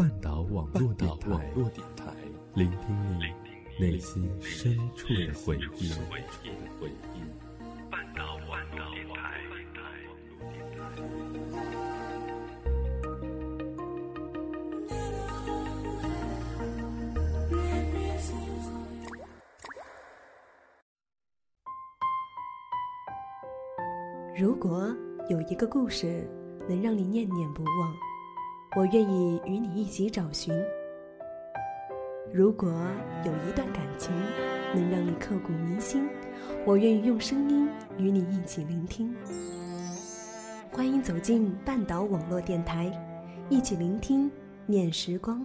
[0.00, 1.06] 半岛网络电
[1.94, 2.06] 台，
[2.54, 3.24] 聆听你
[3.78, 5.92] 内心深处的回忆。
[7.90, 9.14] 半岛网络电台。
[24.34, 24.96] 如果
[25.28, 26.26] 有一个故事
[26.66, 27.94] 能让你念念不忘，
[28.76, 30.54] 我愿意与你一起找寻；
[32.32, 32.72] 如果
[33.24, 34.12] 有一段感情
[34.72, 36.08] 能让你刻骨铭心，
[36.64, 39.12] 我愿意用声音与你一起聆听。
[40.70, 42.88] 欢迎走进半岛网络电台，
[43.48, 44.30] 一起聆听
[44.66, 45.44] 念时光。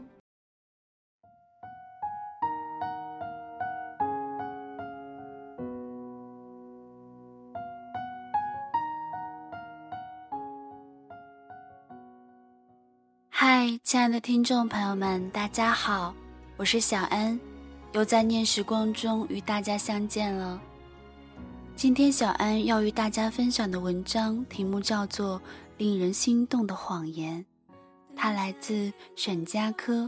[13.66, 16.14] 嗨，亲爱的听众朋友们，大家好，
[16.56, 17.39] 我是小安，
[17.94, 20.62] 又在念时光中与大家相见了。
[21.76, 25.39] 今天小安要与大家分享的文章题目叫做
[25.80, 27.44] 《令人心动的谎言》，
[28.16, 30.08] 它来自沈佳柯。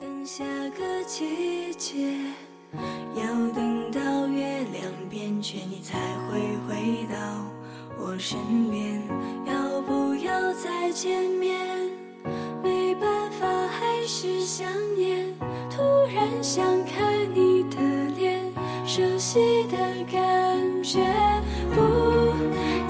[0.00, 2.12] 等下个季节，
[3.14, 7.16] 要等到月亮变缺，你才会回到
[8.00, 8.36] 我身
[8.68, 9.00] 边。
[9.46, 11.91] 要不要再见面？
[14.14, 15.24] 是想念。
[15.70, 15.82] 突
[16.14, 17.02] 然想看
[17.34, 17.78] 你的
[18.14, 18.42] 脸，
[18.84, 19.78] 熟悉的
[20.12, 21.00] 感觉。
[21.74, 21.80] 不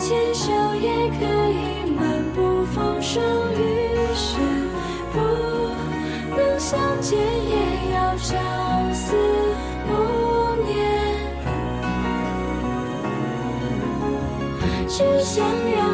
[0.00, 3.22] 牵手也可以漫步风霜
[3.54, 4.36] 雨雪，
[5.12, 5.20] 不
[6.36, 8.34] 能相见也要朝
[8.92, 9.14] 思
[9.86, 10.74] 暮念。
[14.88, 15.91] 只想让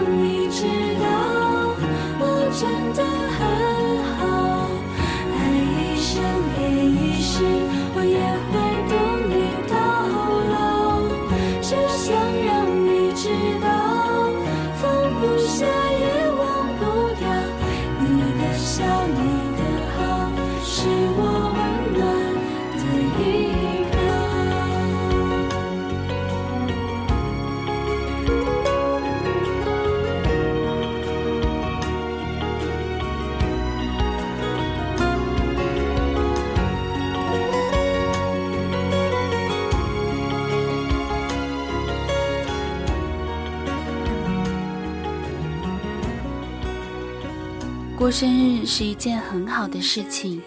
[47.99, 50.41] 过生日是一件很好的事情，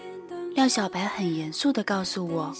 [0.54, 2.50] 廖小白很严肃地告诉我。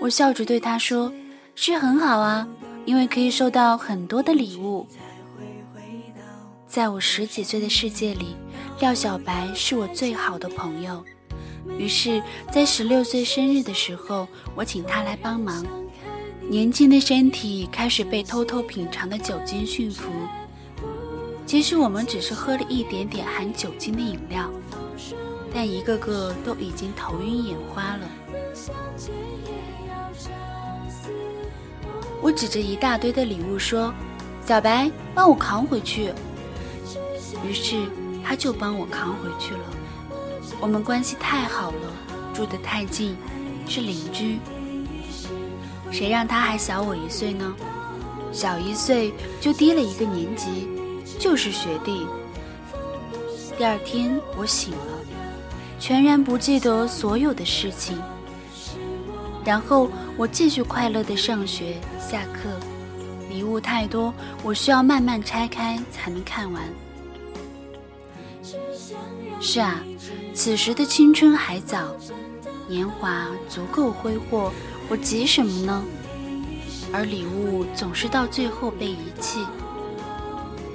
[0.00, 1.12] 我笑着对他说
[1.56, 2.46] ：“是很好啊，
[2.86, 4.86] 因为可以收到很多的礼物。”
[6.68, 8.36] 在我十几岁的世界里，
[8.78, 11.04] 廖小白是我最好的朋友。
[11.76, 15.66] 于是，在十六岁生日的时候，我请他来帮忙。
[16.48, 20.08] 年轻的身体开始被偷偷品尝的酒精驯服。
[21.50, 24.48] 其实我们只是喝了一点点含酒精的饮料，
[25.52, 28.08] 但一个个都已经头晕眼花了。
[32.22, 33.92] 我指着一大堆的礼物说
[34.46, 36.12] ：“小白，帮我扛回去。”
[37.44, 37.84] 于是
[38.22, 39.60] 他就帮我扛回去了。
[40.60, 41.92] 我们关系太好了，
[42.32, 43.16] 住得太近，
[43.66, 44.38] 是邻居。
[45.90, 47.52] 谁让他还小我一岁呢？
[48.30, 50.68] 小一岁就低了一个年级。
[51.20, 52.06] 就是学弟。
[53.58, 54.98] 第二天我醒了，
[55.78, 58.00] 全然不记得所有的事情。
[59.44, 62.48] 然后我继续快乐的上学、下课。
[63.28, 66.62] 礼物太多，我需要慢慢拆开才能看完。
[69.40, 69.78] 是啊，
[70.34, 71.94] 此时的青春还早，
[72.66, 74.50] 年华足够挥霍，
[74.88, 75.84] 我急什么呢？
[76.92, 79.44] 而礼物总是到最后被遗弃。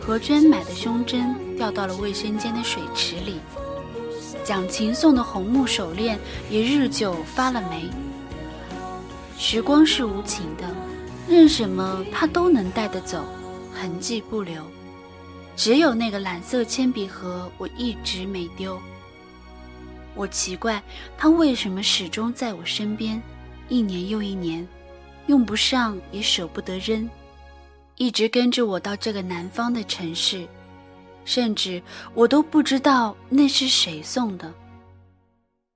[0.05, 3.39] 何娟买的胸针掉到了卫生间的水池里，
[4.43, 7.90] 蒋勤送的红木手链也日久发了霉。
[9.35, 10.75] 时光是无情的，
[11.28, 13.25] 任什么它都能带得走，
[13.73, 14.61] 痕迹不留。
[15.55, 18.79] 只有那个蓝色铅笔盒，我一直没丢。
[20.13, 20.84] 我奇怪
[21.17, 23.19] 它为什么始终在我身边，
[23.69, 24.67] 一年又一年，
[25.25, 27.09] 用不上也舍不得扔。
[27.97, 30.45] 一直跟着我到这个南方的城市，
[31.23, 31.81] 甚至
[32.13, 34.53] 我都不知道那是谁送的。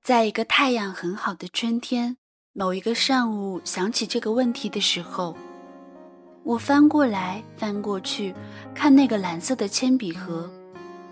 [0.04, 2.18] 在一个太阳很好的春天，
[2.54, 5.36] 某一个上午想起这个问题的时候，
[6.44, 8.34] 我翻过来翻过去，
[8.74, 10.50] 看那个蓝色的铅笔盒，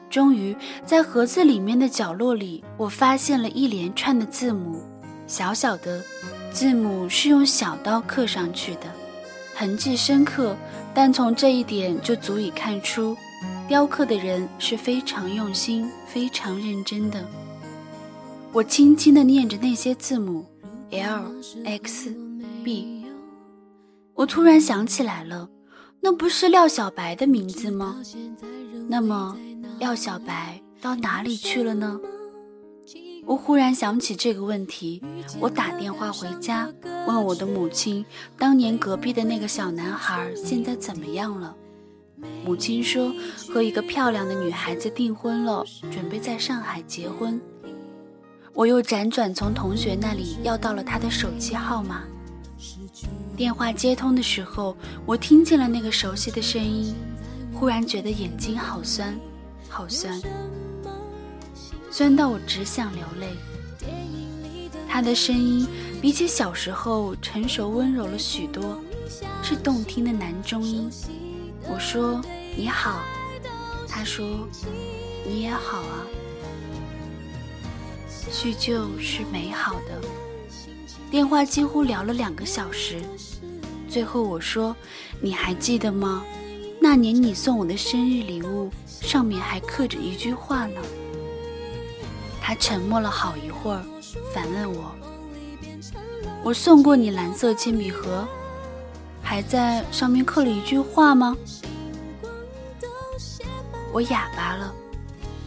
[0.09, 0.55] 终于
[0.85, 4.81] 在盒子里面的角落里，我发现了一连串的字母，
[5.27, 6.03] 小小的
[6.51, 8.91] 字母是用小刀刻上去的，
[9.53, 10.55] 痕迹深刻，
[10.93, 13.15] 但从这一点就足以看出，
[13.67, 17.25] 雕刻的人是非常用心、非常认真的。
[18.51, 20.45] 我轻轻地念着那些字母
[20.91, 22.15] ，L X
[22.63, 23.05] B。
[24.13, 25.47] 我突然想起来了，
[26.01, 28.01] 那不是廖小白的名字吗？
[28.87, 29.37] 那么。
[29.79, 31.99] 廖小白到哪里去了呢？
[33.27, 35.03] 我忽然想起这个问题，
[35.37, 36.69] 我打电话回家
[37.05, 38.05] 问我的母亲，
[38.37, 41.53] 当年隔壁的那个小男孩现在怎么样了？
[42.45, 43.13] 母亲说
[43.49, 47.39] 和一个漂亮的女孩子订婚了，准备在上海结婚。
[48.53, 52.03] 我又辗转从同学那里要到了他的手机号码。
[53.35, 54.75] 电话接通的时候，
[55.05, 56.95] 我听见了那个熟悉的声音，
[57.53, 59.13] 忽然觉得眼睛好酸。
[59.67, 60.17] 好酸，
[61.97, 63.35] 酸到我只想流泪。
[64.87, 65.67] 他的声音
[65.99, 68.79] 比起小时候成熟温柔了许多，
[69.41, 70.87] 是动听的男中音。
[71.63, 72.21] 我说
[72.55, 73.01] 你好，
[73.89, 74.47] 他说
[75.25, 76.05] 你也好啊。
[78.31, 79.99] 叙旧是美好的，
[81.09, 83.01] 电话几乎聊了两个小时。
[83.89, 84.75] 最后我说
[85.19, 86.23] 你还记得吗？
[86.79, 88.69] 那年你送我的生日礼物。
[88.85, 90.79] 上面还刻着一句话呢。
[92.47, 93.83] 他沉默了好一会儿，
[94.33, 94.95] 反问我
[96.45, 98.25] ：“我送过你蓝色铅笔盒，
[99.21, 101.35] 还在上面刻了一句话吗？”
[103.91, 104.73] 我哑巴了。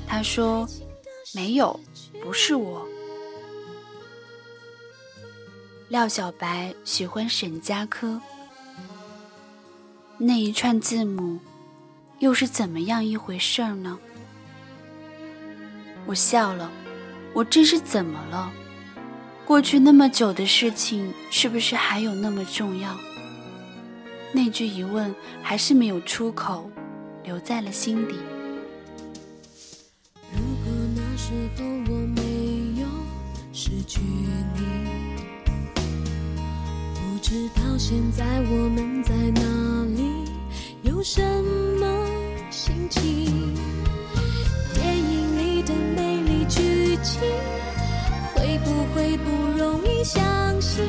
[0.06, 0.68] 他说
[1.32, 1.80] ：“没有，
[2.22, 2.86] 不是我。”
[5.88, 8.20] 廖小白喜欢沈佳柯，
[10.18, 11.40] 那一串字母。
[12.18, 13.98] 又是怎么样一回事儿呢？
[16.04, 16.70] 我笑了，
[17.32, 18.50] 我这是怎么了？
[19.46, 22.96] 过去那么久的事情，是不是还有那么重要？
[24.32, 26.70] 那句疑问还是没有出口，
[27.24, 28.14] 留在了心底。
[30.32, 32.86] 如果那时候我没有
[33.52, 34.00] 失去
[34.54, 34.60] 你，
[36.94, 39.42] 不知道现在我们在哪
[39.96, 40.30] 里，
[40.82, 41.22] 有什
[41.80, 42.06] 么？
[42.50, 43.54] 心情，
[44.74, 46.09] 电影里的美
[46.50, 47.20] 剧情，
[48.34, 50.20] 会不会不容易相
[50.60, 50.84] 信？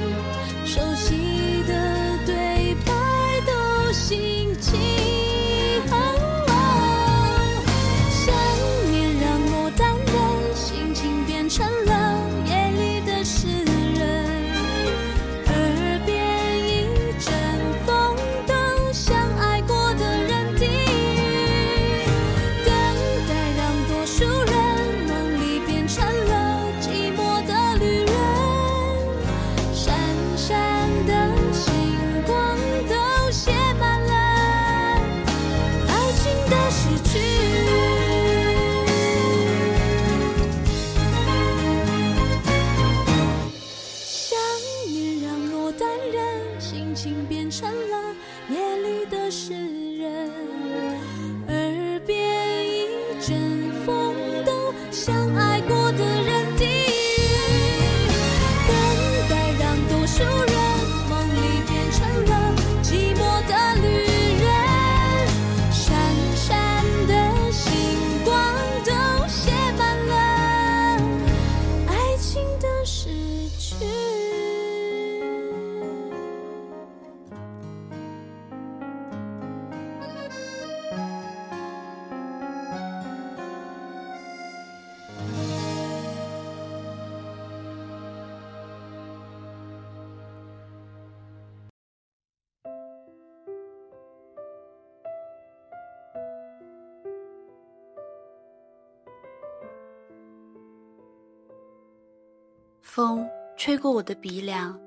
[102.94, 104.78] 风吹过我的鼻梁，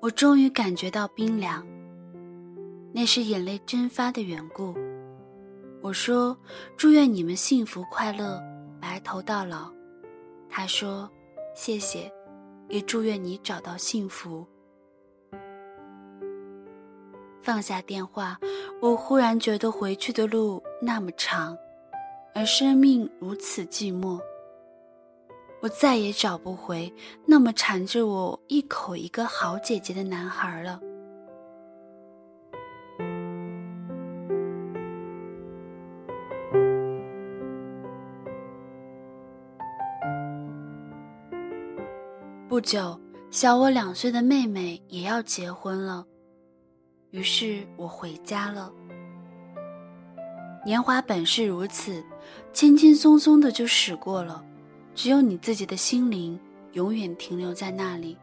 [0.00, 1.66] 我终于感觉到冰凉。
[2.92, 4.76] 那是眼泪蒸发的缘故。
[5.80, 6.36] 我说
[6.76, 8.38] ：“祝愿你们幸福快乐，
[8.78, 9.72] 白头到老。”
[10.50, 11.10] 他说
[11.56, 12.12] ：“谢谢，
[12.68, 14.46] 也祝愿你找到幸福。”
[17.40, 18.38] 放下电话，
[18.82, 21.56] 我忽然觉得回去的路那么长，
[22.34, 24.20] 而生命如此寂寞。
[25.62, 26.92] 我再也找不回
[27.26, 30.80] 那么缠着我一口一个好姐姐的男孩了。
[42.48, 42.98] 不久，
[43.30, 46.04] 小我两岁的妹妹也要结婚了，
[47.10, 48.72] 于是我回家了。
[50.64, 52.04] 年华本是如此，
[52.52, 54.44] 轻轻松松的就驶过了。
[54.94, 56.38] 只有你自己的心灵
[56.72, 58.16] 永远停留在那里，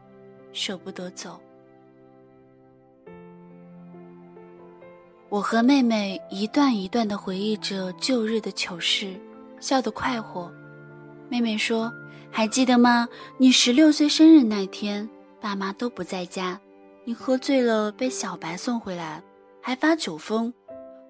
[0.52, 1.40] 舍不得走。
[5.28, 9.14] 我和妹妹一段一段的回忆着旧日的糗事，
[9.60, 10.50] 笑得快活。
[11.28, 11.92] 妹妹说
[12.32, 13.08] ：“还记得吗？
[13.36, 15.08] 你十六岁生日那天，
[15.40, 16.58] 爸妈都不在家，
[17.04, 19.22] 你喝醉了被小白送回来，
[19.60, 20.52] 还发酒疯。”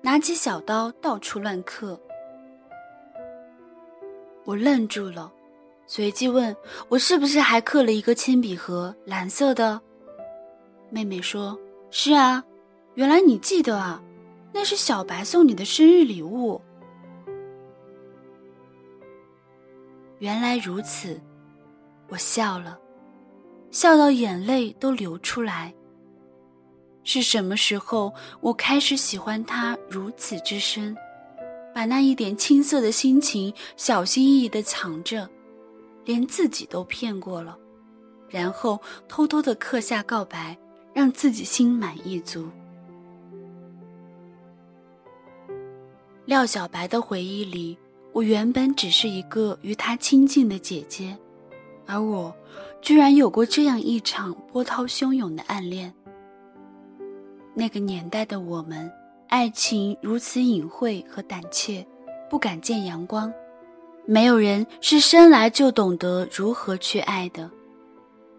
[0.00, 1.99] 拿起小刀到处乱刻，
[4.45, 5.31] 我愣住了，
[5.90, 6.54] 随即问
[6.90, 9.80] 我是不是还刻了一个铅笔盒，蓝色的？
[10.90, 11.59] 妹妹说
[11.90, 12.45] ：“是啊，
[12.95, 14.00] 原来你记得啊，
[14.52, 16.61] 那是小白送你的生日礼物。”
[20.21, 21.18] 原来如此，
[22.09, 22.78] 我笑了，
[23.71, 25.73] 笑到眼泪都流出来。
[27.02, 30.95] 是什么时候，我开始喜欢他如此之深，
[31.75, 35.26] 把那一点青涩的心情小心翼翼的藏着，
[36.09, 37.55] 连自己都骗过了，
[38.31, 40.57] 然后偷偷的刻下告白，
[40.95, 42.49] 让自己心满意足。
[46.25, 47.77] 廖小白的回忆里，
[48.15, 51.15] 我原本只是一个与他亲近的姐姐，
[51.85, 52.35] 而我，
[52.81, 55.93] 居然有过这样一场波涛汹涌的暗恋。
[57.53, 58.91] 那个年代的我们，
[59.29, 61.87] 爱情如此隐晦和胆怯，
[62.31, 63.31] 不敢见阳光。
[64.11, 67.50] 没有人是生来就懂得如何去爱的，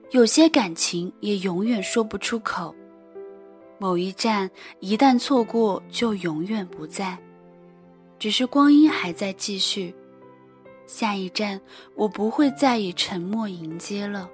[0.10, 2.74] 有些感情也永远说不出口。
[3.78, 4.50] 某一站
[4.80, 7.16] 一旦错过，就永远不在。
[8.18, 9.94] 只是光阴还在继续，
[10.88, 11.62] 下一站
[11.94, 14.28] 我不会再以沉默迎接了。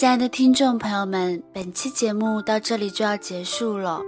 [0.00, 4.00] 亲爱的听众朋友们，本期节目到这里就要结束了。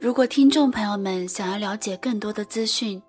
[0.00, 3.02] 如果听众朋友们想要了解更多的资讯，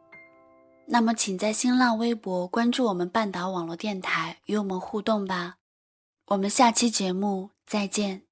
[0.86, 5.55] 那么请在新浪微博关注我们半岛网络电台，与我们互动吧。
[6.25, 8.25] 我们下期节目再见。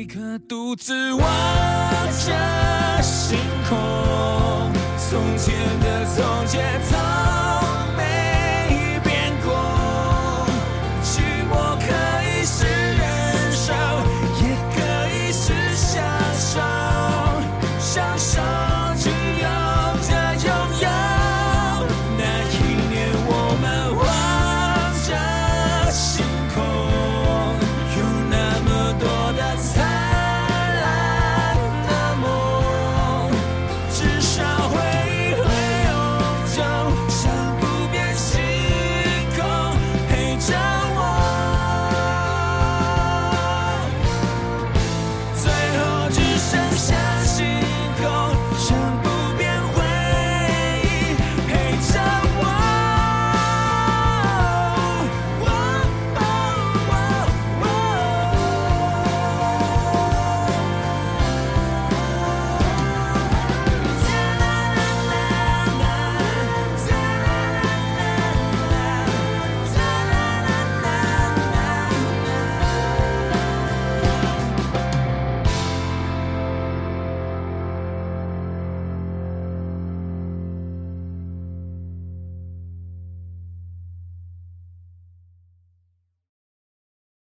[0.00, 1.20] 一颗独自望
[2.24, 3.38] 着星
[3.68, 3.76] 空，
[4.96, 7.09] 从前的从前。